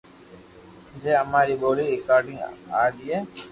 جي 1.01 1.11
اما 1.21 1.41
ري 1.47 1.55
ٻولي 1.61 1.87
رآڪارڌ 1.93 2.25
آئيئي 2.81 3.17